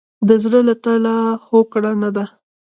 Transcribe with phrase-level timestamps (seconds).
[0.27, 1.15] د زړه له تله
[1.47, 2.25] هوکړه نه ده.